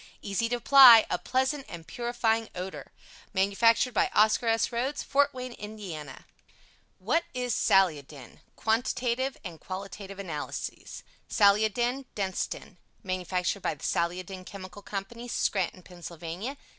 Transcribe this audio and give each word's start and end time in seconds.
Easy 0.23 0.49
to 0.49 0.55
apply, 0.55 1.05
a 1.11 1.19
pleasant 1.19 1.63
and 1.69 1.85
purifying 1.85 2.49
odor. 2.55 2.91
Manufactured 3.35 3.93
by 3.93 4.09
OSCAR 4.15 4.47
S. 4.49 4.67
RHOADS. 4.71 5.03
FORT 5.03 5.31
WAYNE, 5.31 5.53
IND. 5.53 6.23
What 6.97 7.23
is 7.35 7.53
SALIODIN? 7.53 8.39
Quantitative 8.55 9.37
and 9.43 9.59
Qualitative 9.59 10.17
Analyses 10.17 11.03
SALIODIN 11.29 12.05
DENSTEN 12.15 12.79
Manufactured 13.03 13.59
by 13.61 13.75
the 13.75 13.83
Saliodin 13.85 14.43
Chemical 14.43 14.81
Co. 14.81 15.03
SCRANTON. 15.27 15.83
PA. 15.83 16.55